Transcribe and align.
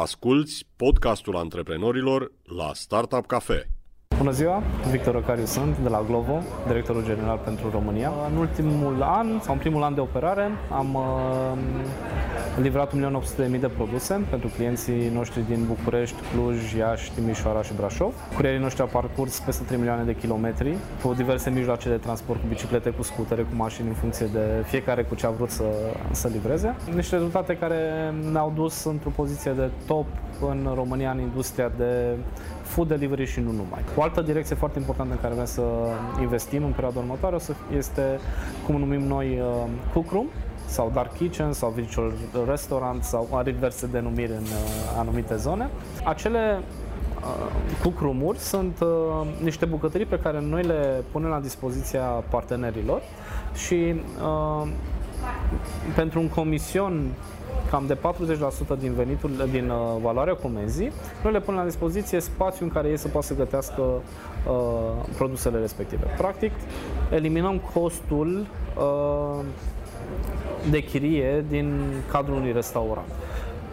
Asculți 0.00 0.66
podcastul 0.76 1.36
antreprenorilor 1.36 2.32
la 2.58 2.70
Startup 2.74 3.26
Cafe. 3.26 3.70
Bună 4.18 4.30
ziua, 4.30 4.62
Victor 4.90 5.14
Ocariu 5.14 5.44
sunt 5.44 5.78
de 5.78 5.88
la 5.88 6.02
Glovo, 6.02 6.42
directorul 6.66 7.04
general 7.04 7.38
pentru 7.44 7.70
România. 7.70 8.12
În 8.30 8.36
ultimul 8.36 9.02
an, 9.02 9.40
sau 9.40 9.52
în 9.54 9.58
primul 9.58 9.82
an 9.82 9.94
de 9.94 10.00
operare, 10.00 10.50
am 10.70 10.94
uh, 10.94 11.02
livrat 12.62 12.92
1.800.000 12.94 13.60
de 13.60 13.68
produse 13.68 14.26
pentru 14.30 14.48
clienții 14.48 15.10
noștri 15.14 15.46
din 15.48 15.64
București, 15.66 16.16
Cluj, 16.32 16.72
Iași, 16.72 17.12
Timișoara 17.12 17.62
și 17.62 17.72
Brașov. 17.76 18.14
Curierii 18.34 18.60
noștri 18.60 18.80
au 18.80 18.88
parcurs 18.92 19.38
peste 19.38 19.64
3 19.64 19.78
milioane 19.78 20.02
de 20.02 20.14
kilometri 20.14 20.76
cu 21.02 21.14
diverse 21.14 21.50
mijloace 21.50 21.88
de 21.88 21.94
transport, 21.94 22.40
cu 22.40 22.46
biciclete, 22.48 22.90
cu 22.90 23.02
scutere, 23.02 23.42
cu 23.42 23.54
mașini, 23.54 23.88
în 23.88 23.94
funcție 23.94 24.26
de 24.32 24.64
fiecare 24.64 25.02
cu 25.02 25.14
ce 25.14 25.26
a 25.26 25.30
vrut 25.30 25.50
să, 25.50 25.64
să 26.10 26.28
livreze. 26.28 26.76
Niște 26.94 27.14
rezultate 27.14 27.56
care 27.56 28.14
ne-au 28.32 28.52
dus 28.54 28.84
într-o 28.84 29.10
poziție 29.10 29.52
de 29.52 29.70
top 29.86 30.06
în 30.40 30.70
România 30.74 31.10
în 31.10 31.20
industria 31.20 31.72
de 31.76 32.16
food 32.62 32.88
delivery 32.88 33.26
și 33.26 33.40
nu 33.40 33.50
numai. 33.50 33.82
O 33.96 34.02
altă 34.02 34.20
direcție 34.20 34.56
foarte 34.56 34.78
importantă 34.78 35.12
în 35.12 35.20
care 35.20 35.34
vrem 35.34 35.46
să 35.46 35.62
investim 36.20 36.64
în 36.64 36.70
perioada 36.70 36.98
următoare 36.98 37.36
este, 37.76 38.02
cum 38.66 38.76
numim 38.76 39.00
noi, 39.00 39.40
uh, 39.40 39.70
Cook 39.92 40.10
Room, 40.10 40.26
sau 40.68 40.90
Dark 40.94 41.14
Kitchen 41.16 41.52
sau 41.52 41.70
Virtual 41.70 42.12
Restaurant 42.46 43.02
sau 43.02 43.28
are 43.32 43.50
diverse 43.50 43.86
denumiri 43.86 44.32
în 44.32 44.42
uh, 44.42 44.98
anumite 44.98 45.36
zone. 45.36 45.70
Acele 46.04 46.60
uh, 47.20 47.82
cook 47.82 48.00
room-uri 48.00 48.38
sunt 48.38 48.80
uh, 48.80 48.88
niște 49.42 49.64
bucătării 49.64 50.06
pe 50.06 50.18
care 50.18 50.40
noi 50.40 50.62
le 50.62 51.02
punem 51.12 51.30
la 51.30 51.40
dispoziția 51.40 52.02
partenerilor 52.02 53.02
și 53.54 53.94
uh, 54.22 54.68
pentru 55.94 56.20
un 56.20 56.28
comision 56.28 57.12
cam 57.70 57.86
de 57.86 57.96
40% 58.76 58.78
din 58.78 58.92
venitul, 58.92 59.30
din 59.50 59.70
uh, 59.70 59.76
valoarea 60.02 60.34
comenzii, 60.34 60.92
noi 61.22 61.32
le 61.32 61.40
punem 61.40 61.60
la 61.60 61.66
dispoziție 61.66 62.20
spațiu 62.20 62.64
în 62.64 62.70
care 62.70 62.88
ei 62.88 62.96
să 62.96 63.08
poată 63.08 63.26
să 63.26 63.34
gătească 63.34 63.82
uh, 63.82 64.02
produsele 65.16 65.58
respective. 65.58 66.06
Practic, 66.16 66.52
eliminăm 67.10 67.60
costul 67.74 68.46
uh, 68.76 69.44
de 70.70 70.84
chirie 70.84 71.44
din 71.48 71.80
cadrul 72.10 72.36
unui 72.36 72.52
restaurant. 72.52 73.08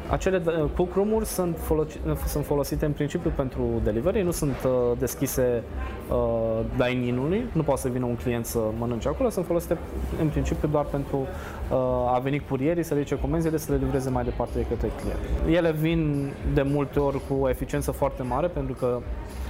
Acele 0.10 0.42
uh, 0.46 0.70
cook 0.76 0.94
room-uri 0.94 1.26
sunt, 1.26 1.58
folosi, 1.62 2.00
sunt 2.28 2.46
folosite 2.46 2.86
în 2.86 2.92
principiu 2.92 3.32
pentru 3.36 3.82
delivery, 3.84 4.22
nu 4.22 4.32
sunt 4.32 4.56
uh, 4.66 4.72
deschise 5.00 5.64
uh, 6.10 6.60
dine-in-ului, 6.76 7.46
nu 7.52 7.64
poate 7.64 7.82
să 7.82 7.90
vină 7.90 8.06
un 8.06 8.16
client 8.16 8.46
să 8.46 8.60
mănânce 8.78 9.08
acolo, 9.08 9.30
sunt 9.30 9.46
folosite 9.46 9.78
în 10.22 10.28
principiu 10.28 10.68
doar 10.68 10.86
pentru 10.86 11.18
uh, 11.18 12.14
a 12.14 12.20
veni 12.24 12.40
curierii 12.40 12.84
să 12.84 12.94
ridice 12.94 13.20
comenzile, 13.20 13.58
să 13.58 13.72
le 13.72 13.78
livreze 13.84 14.10
mai 14.10 14.24
departe 14.24 14.58
de 14.58 14.66
către 14.70 14.92
client. 15.00 15.58
Ele 15.58 15.72
vin 15.72 16.32
de 16.54 16.62
multe 16.62 17.00
ori 17.00 17.22
cu 17.28 17.34
o 17.42 17.50
eficiență 17.50 17.92
foarte 17.92 18.24
mare 18.24 18.48
pentru 18.48 18.74
că 18.74 18.98
Uh, 18.98 19.45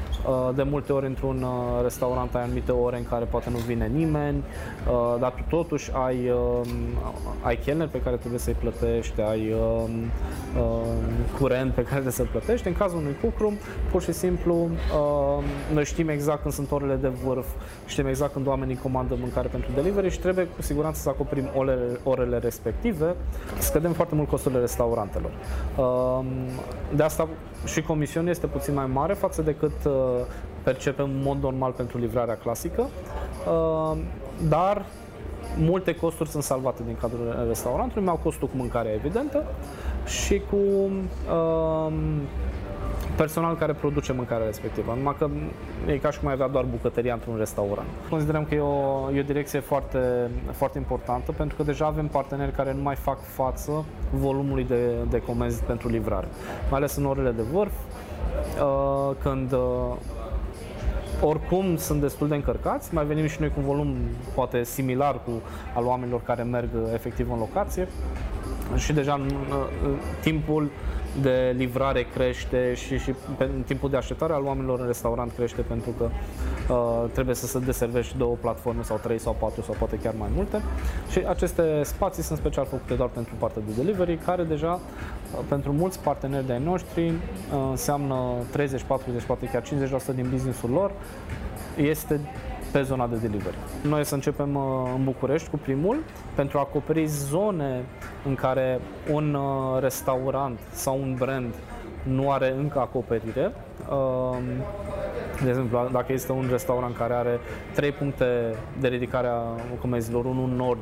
de 0.55 0.63
multe 0.63 0.93
ori 0.93 1.05
într-un 1.05 1.41
uh, 1.41 1.83
restaurant 1.83 2.35
ai 2.35 2.43
anumite 2.43 2.71
ore 2.71 2.97
în 2.97 3.05
care 3.05 3.25
poate 3.25 3.49
nu 3.49 3.57
vine 3.57 3.87
nimeni, 3.87 4.43
uh, 4.89 5.19
dar 5.19 5.31
tu 5.31 5.43
totuși 5.55 5.91
ai, 5.93 6.29
um, 6.29 6.67
ai 7.41 7.57
chelner 7.57 7.87
pe 7.87 8.01
care 8.01 8.15
trebuie 8.15 8.39
să-i 8.39 8.53
plătești, 8.53 9.21
ai 9.21 9.53
um, 9.53 9.91
curent 11.39 11.73
pe 11.73 11.81
care 11.81 11.91
trebuie 11.91 12.11
să-l 12.11 12.29
plătești. 12.31 12.67
În 12.67 12.73
cazul 12.73 12.97
unui 12.97 13.15
cookroom, 13.21 13.53
pur 13.91 14.01
și 14.01 14.11
simplu, 14.11 14.69
noi 15.73 15.85
știm 15.85 16.09
exact 16.09 16.41
când 16.41 16.53
sunt 16.53 16.71
orele 16.71 16.95
de 16.95 17.07
vârf, 17.07 17.45
știm 17.85 18.07
exact 18.07 18.33
când 18.33 18.47
oamenii 18.47 18.75
comandă 18.75 19.15
mâncare 19.19 19.47
pentru 19.47 19.69
delivery 19.75 20.09
și 20.09 20.19
trebuie 20.19 20.45
cu 20.45 20.61
siguranță 20.61 21.01
să 21.01 21.09
acoperim 21.09 21.49
orele, 21.55 21.99
orele 22.03 22.37
respective, 22.37 23.15
scădem 23.59 23.93
foarte 23.93 24.15
mult 24.15 24.29
costurile 24.29 24.59
restaurantelor. 24.59 25.31
Um, 25.77 26.25
de 26.95 27.03
asta 27.03 27.27
și 27.65 27.81
comisiunea 27.81 28.31
este 28.31 28.47
puțin 28.47 28.73
mai 28.73 28.85
mare 28.85 29.13
față 29.13 29.41
de 29.41 29.55
cât 29.55 29.85
percepem 30.63 31.05
în 31.05 31.21
mod 31.23 31.41
normal 31.41 31.71
pentru 31.71 31.97
livrarea 31.97 32.35
clasică, 32.35 32.81
uh, 32.81 33.97
dar 34.49 34.86
multe 35.58 35.95
costuri 35.95 36.30
sunt 36.30 36.43
salvate 36.43 36.81
din 36.86 36.98
cadrul 37.02 37.45
restaurantului, 37.48 38.03
mai 38.03 38.14
au 38.14 38.20
costul 38.23 38.48
cu 38.48 38.58
mâncarea 38.58 38.93
evidentă 38.93 39.43
și 40.05 40.42
cu 40.49 40.55
uh, 40.55 41.93
personal 43.15 43.55
care 43.55 43.73
produce 43.73 44.14
mâncarea 44.14 44.45
respectivă. 44.45 44.93
Numai 44.98 45.15
că 45.17 45.30
e 45.87 45.98
ca 45.98 46.11
și 46.11 46.20
cum 46.20 46.27
ai 46.27 46.33
avea 46.33 46.47
doar 46.47 46.64
bucătăria 46.64 47.14
într-un 47.14 47.37
restaurant. 47.37 47.87
Considerăm 48.09 48.45
că 48.45 48.55
e 48.55 48.59
o, 48.59 49.11
e 49.15 49.20
o 49.20 49.23
direcție 49.23 49.59
foarte, 49.59 49.99
foarte 50.52 50.77
importantă 50.77 51.32
pentru 51.32 51.58
că 51.58 51.64
deja 51.64 51.86
avem 51.86 52.08
parteneri 52.08 52.52
care 52.52 52.73
nu 52.73 52.82
mai 52.82 52.95
fac 52.95 53.17
față 53.21 53.86
volumului 54.14 54.64
de, 54.64 54.89
de 55.09 55.21
comenzi 55.21 55.64
pentru 55.64 55.89
livrare, 55.89 56.27
mai 56.70 56.80
ales 56.80 56.95
în 56.95 57.05
orele 57.05 57.32
de 57.32 57.42
vârf, 57.42 57.73
uh, 58.61 59.16
când 59.22 59.52
uh, 59.52 59.95
oricum 61.22 61.78
sunt 61.78 62.02
destul 62.02 62.28
de 62.28 62.36
încărcați, 62.36 62.94
mai 62.94 63.06
venim 63.06 63.28
și 63.28 63.39
noi 63.39 63.50
cu 63.50 63.56
un 63.58 63.66
volum 63.66 63.95
poate 64.36 64.64
similar 64.64 65.22
cu 65.26 65.32
al 65.76 65.86
oamenilor 65.86 66.22
care 66.22 66.44
merg 66.44 66.70
efectiv 66.94 67.32
în 67.32 67.38
locație. 67.38 67.88
Și 68.76 68.94
deja 68.94 69.14
în, 69.14 69.32
în 69.83 69.95
timpul 70.22 70.70
de 71.21 71.53
livrare 71.58 72.03
crește 72.14 72.73
și, 72.73 72.98
și 72.98 73.14
în 73.37 73.64
timpul 73.65 73.89
de 73.89 73.98
așteptare 73.98 74.33
al 74.33 74.43
oamenilor 74.43 74.80
în 74.80 74.86
restaurant 74.86 75.31
crește 75.36 75.61
pentru 75.61 75.89
că 75.98 76.09
uh, 76.73 77.09
trebuie 77.11 77.36
să 77.36 77.48
se 77.48 77.59
deservești 77.59 78.17
două 78.17 78.36
platforme 78.42 78.81
sau 78.81 78.99
trei 79.03 79.20
sau 79.20 79.36
patru 79.39 79.61
sau 79.61 79.76
poate 79.80 79.99
chiar 80.03 80.14
mai 80.17 80.30
multe 80.36 80.61
și 81.11 81.21
aceste 81.27 81.81
spații 81.83 82.23
sunt 82.23 82.37
special 82.37 82.65
făcute 82.65 82.93
doar 82.93 83.09
pentru 83.09 83.33
partea 83.37 83.61
de 83.65 83.81
delivery 83.81 84.17
care 84.17 84.43
deja 84.43 84.73
uh, 84.73 85.39
pentru 85.49 85.71
mulți 85.71 85.99
parteneri 85.99 86.45
de-ai 86.45 86.64
noștri 86.64 87.08
uh, 87.08 87.14
înseamnă 87.70 88.33
30, 88.52 88.83
40, 88.83 89.23
poate 89.23 89.45
chiar 89.45 89.61
50% 89.61 90.15
din 90.15 90.27
businessul 90.30 90.70
lor 90.70 90.92
este 91.76 92.20
pe 92.71 92.82
zona 92.82 93.08
de 93.08 93.15
delivery. 93.15 93.55
Noi 93.83 94.05
să 94.05 94.14
începem 94.14 94.55
uh, 94.55 94.64
în 94.95 95.03
București 95.03 95.49
cu 95.49 95.58
primul 95.58 95.97
pentru 96.36 96.58
a 96.58 96.61
acoperi 96.61 97.05
zone 97.05 97.86
în 98.25 98.36
care 98.36 98.80
un 99.11 99.33
uh, 99.33 99.81
restaurant 99.81 100.59
sau 100.71 100.99
un 101.02 101.15
brand 101.17 101.53
nu 102.03 102.31
are 102.31 102.53
încă 102.58 102.80
acoperire. 102.80 103.52
Um, 103.89 104.43
de 105.43 105.49
exemplu, 105.49 105.89
dacă 105.91 106.13
este 106.13 106.31
un 106.31 106.47
restaurant 106.52 106.97
care 106.97 107.14
are 107.14 107.39
trei 107.73 107.91
puncte 107.91 108.55
de 108.80 108.87
ridicare 108.87 109.27
a 109.27 109.41
comenzilor, 109.81 110.25
unul 110.25 110.49
în 110.49 110.55
nord, 110.55 110.81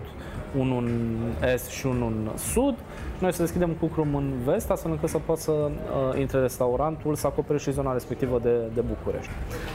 unul 0.58 0.84
în 0.84 1.20
est 1.54 1.70
și 1.70 1.86
unul 1.86 2.12
în 2.12 2.38
sud, 2.38 2.76
noi 3.20 3.34
să 3.34 3.42
deschidem 3.42 3.70
Cucrum 3.70 4.16
în 4.16 4.32
vest, 4.46 4.70
astfel 4.72 4.92
încât 4.92 5.10
să 5.10 5.18
poată 5.18 5.42
să 5.42 5.52
uh, 5.52 6.20
intre 6.20 6.40
restaurantul, 6.40 7.16
să 7.16 7.28
acopere 7.28 7.60
și 7.60 7.72
zona 7.72 7.94
respectivă 7.94 8.40
de, 8.44 8.56
de 8.74 8.82
București. 8.82 9.32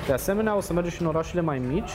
De 0.06 0.12
asemenea, 0.12 0.56
o 0.56 0.60
să 0.60 0.72
mergem 0.72 0.92
și 0.92 1.02
în 1.02 1.08
orașele 1.08 1.40
mai 1.40 1.62
mici 1.72 1.90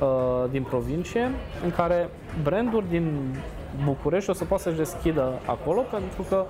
uh, 0.00 0.50
din 0.50 0.62
provincie, 0.62 1.30
în 1.64 1.70
care 1.70 2.08
branduri 2.42 2.88
din 2.88 3.34
București 3.84 4.30
o 4.30 4.32
să 4.32 4.44
poată 4.44 4.62
să-și 4.62 4.76
deschidă 4.76 5.32
acolo, 5.46 5.80
pentru 5.80 6.22
că 6.28 6.44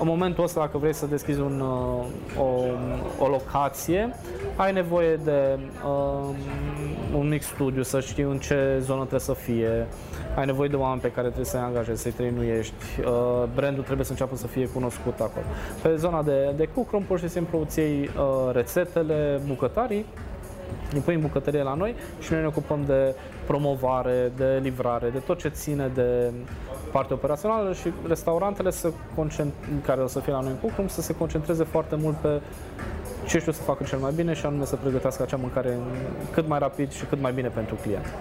în 0.00 0.08
momentul 0.08 0.44
ăsta, 0.44 0.60
dacă 0.60 0.78
vrei 0.78 0.94
să 0.94 1.06
deschizi 1.06 1.40
un, 1.40 1.60
uh, 1.60 2.04
o, 2.38 3.24
o 3.24 3.28
locație, 3.28 4.14
ai 4.56 4.72
nevoie 4.72 5.16
de 5.16 5.58
uh, 5.86 6.34
un 7.18 7.28
mic 7.28 7.42
studiu, 7.42 7.82
să 7.82 8.00
știi 8.00 8.22
în 8.22 8.38
ce 8.38 8.78
zonă 8.80 8.98
trebuie 8.98 9.20
să 9.20 9.32
fie, 9.32 9.86
ai 10.36 10.46
nevoie 10.46 10.68
de 10.68 10.76
oameni 10.76 11.00
pe 11.00 11.10
care 11.10 11.26
trebuie 11.26 11.46
să-i 11.46 11.60
angajezi, 11.60 12.02
să-i 12.02 12.10
trăinuiești, 12.10 12.74
uh, 13.04 13.44
brandul 13.54 13.82
trebuie 13.82 14.04
să 14.04 14.10
înceapă 14.10 14.36
să 14.36 14.46
fie 14.46 14.68
cunoscut 14.68 15.20
acolo. 15.20 15.44
Pe 15.82 15.96
zona 15.96 16.22
de, 16.22 16.52
de 16.56 16.68
cookroom, 16.74 17.02
pur 17.02 17.18
și 17.18 17.28
simplu 17.28 17.60
îți 17.60 17.78
iei 17.78 18.10
uh, 18.16 18.52
rețetele, 18.52 19.40
bucătarii, 19.46 20.06
îi 20.92 21.00
pui 21.00 21.14
în 21.14 21.20
bucătărie 21.20 21.62
la 21.62 21.74
noi 21.74 21.94
și 22.20 22.32
noi 22.32 22.40
ne 22.40 22.46
ocupăm 22.46 22.84
de 22.86 23.14
promovare, 23.46 24.32
de 24.36 24.58
livrare, 24.62 25.08
de 25.08 25.18
tot 25.18 25.38
ce 25.38 25.48
ține 25.48 25.90
de 25.94 26.32
partea 26.92 27.16
operațională 27.16 27.72
și 27.72 27.92
restaurantele 28.06 28.70
să 28.70 28.92
care 29.86 30.00
o 30.00 30.06
să 30.06 30.20
fie 30.20 30.32
la 30.32 30.40
noi 30.40 30.50
în 30.50 30.56
Cucrum 30.56 30.88
să 30.88 31.00
se 31.00 31.14
concentreze 31.14 31.64
foarte 31.64 31.96
mult 31.96 32.16
pe 32.16 32.40
ce 33.26 33.38
știu 33.38 33.52
să 33.52 33.62
facă 33.62 33.84
cel 33.84 33.98
mai 33.98 34.12
bine 34.16 34.32
și 34.34 34.46
anume 34.46 34.64
să 34.64 34.76
pregătească 34.76 35.22
acea 35.22 35.36
mâncare 35.36 35.78
cât 36.30 36.48
mai 36.48 36.58
rapid 36.58 36.92
și 36.92 37.04
cât 37.04 37.20
mai 37.20 37.32
bine 37.32 37.48
pentru 37.48 37.74
client. 37.82 38.12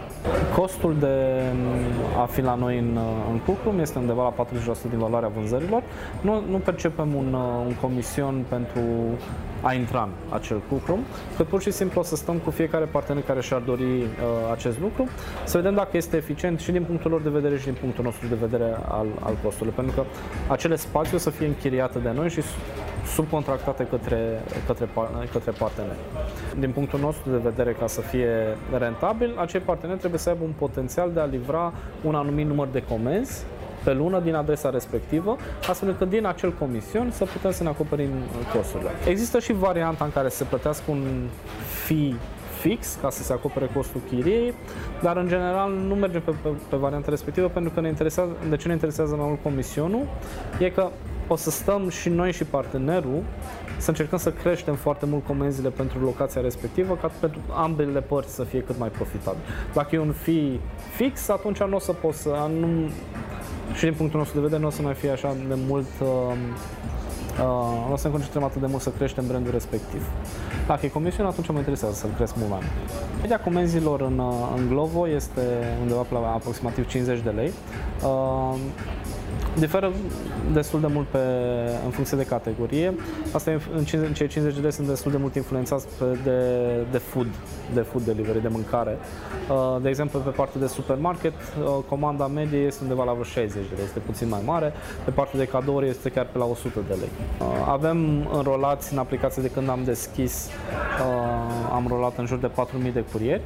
Costul 0.55 0.95
de 0.99 1.41
a 2.21 2.25
fi 2.25 2.41
la 2.41 2.55
noi 2.55 2.77
în, 2.77 2.99
în 3.31 3.39
Cucrum 3.39 3.79
este 3.79 3.99
undeva 3.99 4.33
la 4.37 4.45
40% 4.45 4.49
din 4.89 4.99
valoarea 4.99 5.29
vânzărilor. 5.35 5.83
Nu, 6.21 6.43
nu 6.49 6.57
percepem 6.57 7.13
un, 7.15 7.33
un 7.65 7.75
comision 7.81 8.45
pentru 8.49 8.81
a 9.61 9.73
intra 9.73 10.01
în 10.01 10.35
acel 10.35 10.61
Cucrum, 10.69 10.99
că 11.37 11.43
pur 11.43 11.61
și 11.61 11.71
simplu 11.71 11.99
o 11.99 12.03
să 12.03 12.15
stăm 12.15 12.37
cu 12.37 12.49
fiecare 12.49 12.85
partener 12.85 13.23
care 13.23 13.41
și-ar 13.41 13.61
dori 13.61 13.83
uh, 13.83 14.07
acest 14.51 14.79
lucru, 14.79 15.07
să 15.45 15.57
vedem 15.57 15.73
dacă 15.73 15.97
este 15.97 16.17
eficient 16.17 16.59
și 16.59 16.71
din 16.71 16.83
punctul 16.83 17.11
lor 17.11 17.21
de 17.21 17.29
vedere 17.29 17.57
și 17.57 17.63
din 17.63 17.77
punctul 17.79 18.03
nostru 18.03 18.27
de 18.27 18.35
vedere 18.35 18.77
al, 18.87 19.07
al 19.19 19.37
costului, 19.43 19.73
pentru 19.75 19.95
că 19.95 20.03
acele 20.47 20.75
spații 20.75 21.15
o 21.15 21.19
să 21.19 21.29
fie 21.29 21.45
închiriate 21.45 21.99
de 21.99 22.11
noi 22.15 22.29
și 22.29 22.41
subcontractate 23.05 23.87
către, 23.89 24.41
către, 24.67 24.89
către 25.31 25.51
parteneri. 25.51 25.99
Din 26.59 26.71
punctul 26.71 26.99
nostru 26.99 27.31
de 27.31 27.37
vedere, 27.37 27.71
ca 27.71 27.87
să 27.87 28.01
fie 28.01 28.57
rentabil, 28.77 29.35
acei 29.37 29.59
parteneri 29.59 29.99
trebuie 29.99 30.19
să 30.19 30.29
aibă 30.29 30.43
un 30.43 30.53
potențial 30.57 31.11
de 31.13 31.19
a 31.19 31.25
livra 31.25 31.73
un 32.03 32.15
anumit 32.15 32.47
număr 32.47 32.67
de 32.67 32.83
comenzi 32.89 33.43
pe 33.83 33.93
lună 33.93 34.19
din 34.19 34.35
adresa 34.35 34.69
respectivă, 34.69 35.37
astfel 35.69 35.89
încât 35.89 36.09
din 36.09 36.25
acel 36.25 36.53
comision 36.53 37.11
să 37.11 37.25
putem 37.25 37.51
să 37.51 37.63
ne 37.63 37.69
acoperim 37.69 38.09
costurile. 38.55 38.89
Există 39.07 39.39
și 39.39 39.53
varianta 39.53 40.03
în 40.03 40.11
care 40.11 40.29
se 40.29 40.43
plătească 40.43 40.91
un 40.91 41.27
fee 41.85 42.15
fix 42.59 42.97
ca 43.01 43.09
să 43.09 43.23
se 43.23 43.33
acopere 43.33 43.69
costul 43.73 44.01
chiriei, 44.09 44.53
dar 45.01 45.17
în 45.17 45.27
general 45.27 45.71
nu 45.71 45.95
mergem 45.95 46.21
pe, 46.21 46.31
pe, 46.41 46.49
pe 46.69 46.75
varianta 46.75 47.09
respectivă 47.09 47.47
pentru 47.47 47.71
că 47.73 47.81
ne 47.81 47.87
interesează, 47.87 48.31
de 48.49 48.55
ce 48.55 48.67
ne 48.67 48.73
interesează 48.73 49.15
mai 49.15 49.25
mult 49.27 49.41
comisionul 49.43 50.07
e 50.59 50.69
că 50.69 50.87
o 51.27 51.35
să 51.35 51.49
stăm 51.49 51.89
și 51.89 52.09
noi 52.09 52.31
și 52.31 52.43
partenerul 52.43 53.23
să 53.77 53.89
încercăm 53.89 54.17
să 54.17 54.31
creștem 54.31 54.75
foarte 54.75 55.05
mult 55.05 55.25
comenzile 55.25 55.69
pentru 55.69 55.99
locația 55.99 56.41
respectivă 56.41 56.97
ca 57.01 57.11
pentru 57.19 57.39
ambele 57.53 58.01
părți 58.01 58.33
să 58.33 58.43
fie 58.43 58.61
cât 58.61 58.77
mai 58.79 58.89
profitabil. 58.89 59.41
Dacă 59.73 59.95
e 59.95 59.99
un 59.99 60.11
fi 60.11 60.59
fix, 60.95 61.29
atunci 61.29 61.63
nu 61.63 61.75
o 61.75 61.79
să 61.79 61.91
poți 61.91 62.21
să... 62.21 62.49
Nu, 62.59 62.89
și 63.73 63.83
din 63.83 63.93
punctul 63.93 64.19
nostru 64.19 64.37
de 64.37 64.43
vedere 64.43 64.61
nu 64.61 64.67
o 64.67 64.71
să 64.71 64.81
mai 64.81 64.93
fie 64.93 65.09
așa 65.09 65.35
de 65.47 65.57
mult 65.67 65.87
uh, 66.01 66.07
uh, 67.39 67.85
nu 67.87 67.93
o 67.93 67.95
să 67.95 68.07
ne 68.07 68.13
concentrăm 68.13 68.43
atât 68.43 68.61
de 68.61 68.67
mult 68.67 68.81
să 68.81 68.89
creștem 68.89 69.27
brandul 69.27 69.51
respectiv. 69.51 70.01
Dacă 70.67 70.85
e 70.85 70.89
comisiune, 70.89 71.29
atunci 71.29 71.47
mă 71.47 71.57
interesează 71.57 71.93
să-l 71.93 72.09
cresc 72.15 72.35
mult 72.35 72.49
mai 72.49 72.59
mult. 72.61 72.91
Media 73.21 73.39
comenzilor 73.39 74.01
în, 74.01 74.17
uh, 74.17 74.33
în 74.57 74.67
Glovo 74.67 75.07
este 75.07 75.41
undeva 75.81 76.05
la 76.11 76.31
aproximativ 76.33 76.87
50 76.87 77.19
de 77.19 77.29
lei. 77.29 77.51
Uh, 78.03 78.55
Diferă 79.59 79.91
destul 80.53 80.79
de 80.79 80.87
mult 80.87 81.07
pe, 81.07 81.17
în 81.85 81.91
funcție 81.91 82.17
de 82.17 82.25
categorie. 82.25 82.93
Asta 83.33 83.51
e, 83.51 83.53
în, 83.53 83.83
în 83.91 84.13
cei 84.13 84.27
50 84.27 84.55
de 84.55 84.61
lei 84.61 84.71
sunt 84.71 84.87
destul 84.87 85.11
de 85.11 85.17
mult 85.17 85.35
influențați 85.35 85.87
pe, 85.97 86.05
de, 86.23 86.39
de 86.91 86.97
food, 86.97 87.27
de 87.73 87.81
food 87.81 88.03
delivery, 88.03 88.41
de 88.41 88.47
mâncare. 88.47 88.97
Uh, 89.49 89.81
de 89.81 89.89
exemplu, 89.89 90.19
pe 90.19 90.29
partea 90.29 90.61
de 90.61 90.67
supermarket, 90.67 91.33
uh, 91.33 91.83
comanda 91.89 92.27
medie 92.27 92.59
este 92.59 92.83
undeva 92.83 93.03
la 93.03 93.11
vreo 93.11 93.23
60 93.23 93.53
de 93.53 93.75
lei, 93.75 93.83
este 93.83 93.99
puțin 93.99 94.27
mai 94.27 94.41
mare. 94.45 94.73
Pe 95.05 95.11
partea 95.11 95.39
de 95.39 95.45
cadouri 95.45 95.89
este 95.89 96.09
chiar 96.09 96.27
pe 96.31 96.37
la 96.37 96.45
100 96.45 96.79
de 96.87 96.93
lei. 96.93 97.09
Uh, 97.39 97.45
avem 97.67 98.29
înrolați 98.33 98.93
în 98.93 98.99
aplicație 98.99 99.41
de 99.41 99.49
când 99.49 99.69
am 99.69 99.81
deschis, 99.83 100.49
am 101.73 101.85
rolat 101.87 102.17
în 102.17 102.25
jur 102.25 102.37
de 102.37 102.49
4.000 102.87 102.93
de 102.93 103.03
curieri. 103.11 103.41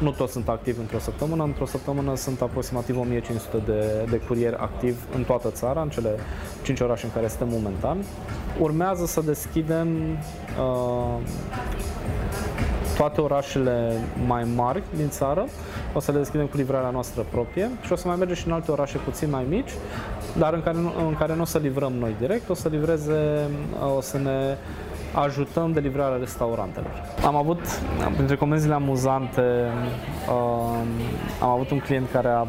Nu 0.00 0.10
toți 0.10 0.32
sunt 0.32 0.48
activi 0.48 0.80
într-o 0.80 0.98
săptămână, 0.98 1.42
într-o 1.42 1.66
săptămână 1.66 2.16
sunt 2.16 2.40
aproximativ 2.40 2.98
1500 2.98 3.56
de, 3.66 4.06
de 4.10 4.16
curieri 4.16 4.56
activi 4.56 4.98
în 5.16 5.22
toată 5.22 5.50
țara, 5.50 5.82
în 5.82 5.88
cele 5.88 6.10
5 6.62 6.80
orașe 6.80 7.04
în 7.06 7.12
care 7.12 7.28
suntem 7.28 7.48
momentan. 7.48 7.96
Urmează 8.60 9.06
să 9.06 9.20
deschidem 9.20 9.88
uh, 10.60 11.20
toate 12.96 13.20
orașele 13.20 13.92
mai 14.26 14.44
mari 14.56 14.82
din 14.96 15.08
țară. 15.08 15.46
O 15.94 16.00
să 16.00 16.12
le 16.12 16.18
deschidem 16.18 16.46
cu 16.46 16.56
livrarea 16.56 16.90
noastră 16.90 17.26
proprie 17.30 17.70
și 17.84 17.92
o 17.92 17.96
să 17.96 18.08
mai 18.08 18.16
mergem 18.16 18.36
și 18.36 18.46
în 18.46 18.52
alte 18.52 18.70
orașe 18.70 18.98
puțin 18.98 19.30
mai 19.30 19.44
mici, 19.48 19.70
dar 20.38 20.54
în 20.54 20.62
care, 20.62 20.76
nu, 20.76 20.92
în 21.08 21.16
care 21.18 21.34
nu 21.34 21.40
o 21.40 21.44
să 21.44 21.58
livrăm 21.58 21.92
noi 21.92 22.14
direct, 22.18 22.48
o 22.48 22.54
să 22.54 22.68
livreze, 22.68 23.48
o 23.96 24.00
să 24.00 24.18
ne 24.18 24.56
ajutăm 25.12 25.72
de 25.72 25.80
livrarea 25.80 26.16
restaurantelor. 26.16 26.90
Am 27.26 27.36
avut, 27.36 27.60
printre 28.14 28.36
comenzile 28.36 28.74
amuzante, 28.74 29.42
uh, 30.28 30.80
am 31.42 31.48
avut 31.48 31.70
un 31.70 31.78
client 31.78 32.10
care 32.10 32.28
a, 32.28 32.46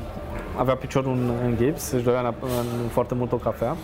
avea 0.57 0.75
piciorul 0.75 1.11
în, 1.11 1.31
în 1.43 1.55
gips, 1.55 1.91
își 1.91 2.03
dorea 2.03 2.19
în, 2.19 2.33
în 2.83 2.87
foarte 2.87 3.13
mult 3.13 3.31
o 3.31 3.35
cafea. 3.35 3.75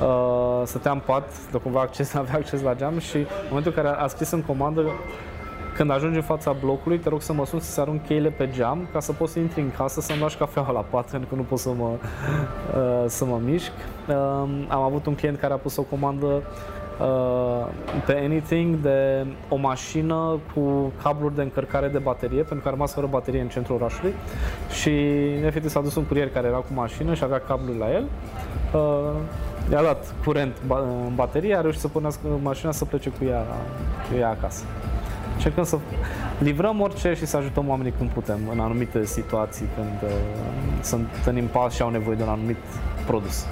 Uh, 0.00 0.62
stătea 0.64 0.92
în 0.92 1.00
pat, 1.06 1.50
de 1.50 1.58
cumva 1.58 1.80
acces, 1.80 2.14
avea 2.14 2.34
acces 2.34 2.62
la 2.62 2.74
geam 2.74 2.98
și 2.98 3.16
în 3.16 3.26
momentul 3.48 3.72
în 3.76 3.82
care 3.82 3.96
a, 3.96 4.02
a 4.02 4.06
scris 4.06 4.30
în 4.30 4.42
comandă 4.42 4.82
când 5.76 5.90
ajungi 5.90 6.16
în 6.16 6.22
fața 6.22 6.52
blocului, 6.60 6.98
te 6.98 7.08
rog 7.08 7.22
să 7.22 7.32
mă 7.32 7.46
sun 7.46 7.60
să-ți 7.60 7.80
arunc 7.80 8.06
cheile 8.06 8.30
pe 8.30 8.50
geam 8.50 8.88
ca 8.92 9.00
să 9.00 9.12
poți 9.12 9.32
să 9.32 9.38
intri 9.38 9.60
în 9.60 9.70
casă 9.70 10.00
să-mi 10.00 10.20
lași 10.20 10.36
cafeaua 10.36 10.70
la 10.70 10.80
pat, 10.80 11.10
pentru 11.10 11.28
că 11.28 11.34
nu 11.34 11.42
pot 11.42 11.58
să 11.58 11.68
mă, 11.68 11.88
uh, 11.94 13.04
să 13.06 13.24
mă 13.24 13.40
mișc. 13.44 13.72
Uh, 14.08 14.14
am 14.68 14.82
avut 14.82 15.06
un 15.06 15.14
client 15.14 15.38
care 15.38 15.52
a 15.52 15.56
pus 15.56 15.76
o 15.76 15.82
comandă 15.82 16.42
uh, 17.00 17.66
pe 18.06 18.20
Anything 18.24 18.76
de 18.76 19.26
o 19.48 19.56
mașină 19.56 20.38
cu 20.54 20.92
cabluri 21.02 21.34
de 21.34 21.42
încărcare 21.42 21.88
de 21.88 21.98
baterie, 21.98 22.42
pentru 22.42 22.60
că 22.60 22.68
a 22.68 22.70
rămas 22.70 22.92
fără 22.92 23.06
baterie 23.06 23.40
în 23.40 23.48
centrul 23.48 23.76
orașului 23.76 24.14
și 24.80 24.90
efectiv 25.44 25.70
s-a 25.70 25.80
dus 25.80 25.94
un 25.94 26.04
curier 26.04 26.30
care 26.30 26.46
era 26.46 26.56
cu 26.56 26.72
mașină 26.74 27.14
și 27.14 27.24
avea 27.24 27.38
cabluri 27.38 27.78
la 27.78 27.92
el. 27.92 28.04
Uh, 28.74 29.20
i-a 29.70 29.82
dat 29.82 30.14
curent 30.24 30.56
în 30.68 31.14
baterie, 31.14 31.56
a 31.56 31.60
reușit 31.60 31.80
să 31.80 31.88
punească 31.88 32.26
mașina 32.42 32.72
să 32.72 32.84
plece 32.84 33.10
cu 33.10 33.24
ea, 33.24 33.44
cu 34.10 34.18
ea 34.18 34.28
acasă. 34.28 34.64
Încercăm 35.34 35.64
să 35.64 35.78
livrăm 36.38 36.80
orice 36.80 37.14
și 37.14 37.26
să 37.26 37.36
ajutăm 37.36 37.68
oamenii 37.68 37.92
când 37.98 38.10
putem, 38.10 38.38
în 38.52 38.60
anumite 38.60 39.04
situații, 39.04 39.66
când 39.74 40.10
uh, 40.10 40.16
sunt 40.82 41.08
în 41.26 41.36
impas 41.36 41.74
și 41.74 41.82
au 41.82 41.90
nevoie 41.90 42.16
de 42.16 42.22
un 42.22 42.28
anumit 42.28 42.56
produs. 43.06 43.46